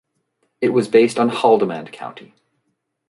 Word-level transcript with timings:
It 0.61 0.69
was 0.69 0.87
based 0.87 1.19
on 1.19 1.29
Haldimand 1.29 1.91
County. 1.91 2.33